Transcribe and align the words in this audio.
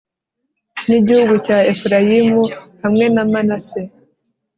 n'igihugu 0.87 1.35
cya 1.45 1.57
efurayimu 1.71 2.43
hamwe 2.83 3.05
na 3.13 3.23
manase 3.31 3.81